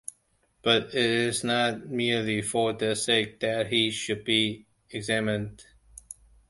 But 0.63 0.85
it 0.95 0.95
is 0.95 1.43
not 1.43 1.85
merely 1.87 2.41
for 2.41 2.73
their 2.73 2.95
sake 2.95 3.39
that 3.41 3.67
he 3.67 3.91
should 3.91 4.23
be 4.23 4.65
examined. 4.89 5.63